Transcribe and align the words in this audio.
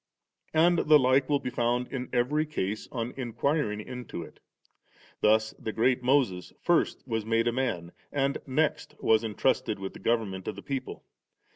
And 0.55 0.79
the 0.79 0.97
like 0.97 1.29
will 1.29 1.37
be 1.37 1.51
found 1.51 1.87
in 1.89 2.09
every 2.11 2.43
case 2.47 2.87
on 2.91 3.13
inquiring 3.17 3.79
into 3.79 4.23
it;— 4.23 4.39
thus 5.21 5.53
the 5.59 5.71
great 5.71 6.01
Moses 6.01 6.51
first 6.59 7.07
was 7.07 7.23
made 7.23 7.47
a 7.47 7.51
man, 7.53 7.91
and 8.11 8.39
next 8.47 8.95
was 8.99 9.23
entrusted 9.23 9.77
with 9.77 9.93
the 9.93 9.99
government 9.99 10.47
of 10.47 10.55
the 10.55 10.63
people. 10.63 11.05